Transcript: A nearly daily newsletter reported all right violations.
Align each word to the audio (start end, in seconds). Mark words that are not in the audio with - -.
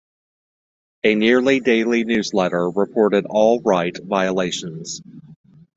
A 1.03 1.13
nearly 1.13 1.59
daily 1.59 2.03
newsletter 2.05 2.71
reported 2.71 3.27
all 3.27 3.59
right 3.61 3.95
violations. 4.03 4.99